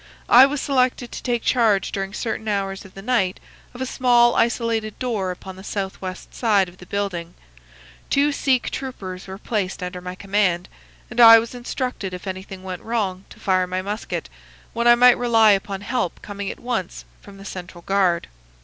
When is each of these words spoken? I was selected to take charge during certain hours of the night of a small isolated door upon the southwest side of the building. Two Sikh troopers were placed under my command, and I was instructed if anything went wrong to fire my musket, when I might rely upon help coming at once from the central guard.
I 0.29 0.47
was 0.47 0.59
selected 0.59 1.11
to 1.11 1.21
take 1.21 1.43
charge 1.43 1.91
during 1.91 2.11
certain 2.11 2.47
hours 2.47 2.85
of 2.85 2.95
the 2.95 3.03
night 3.03 3.39
of 3.71 3.81
a 3.81 3.85
small 3.85 4.33
isolated 4.33 4.97
door 4.97 5.29
upon 5.29 5.57
the 5.57 5.63
southwest 5.63 6.33
side 6.33 6.67
of 6.67 6.79
the 6.79 6.87
building. 6.87 7.35
Two 8.09 8.31
Sikh 8.31 8.71
troopers 8.71 9.27
were 9.27 9.37
placed 9.37 9.83
under 9.83 10.01
my 10.01 10.15
command, 10.15 10.67
and 11.11 11.19
I 11.19 11.37
was 11.37 11.53
instructed 11.53 12.15
if 12.15 12.25
anything 12.25 12.63
went 12.63 12.81
wrong 12.81 13.25
to 13.29 13.39
fire 13.39 13.67
my 13.67 13.83
musket, 13.83 14.27
when 14.73 14.87
I 14.87 14.95
might 14.95 15.19
rely 15.19 15.51
upon 15.51 15.81
help 15.81 16.19
coming 16.23 16.49
at 16.49 16.59
once 16.59 17.05
from 17.21 17.37
the 17.37 17.45
central 17.45 17.83
guard. 17.83 18.27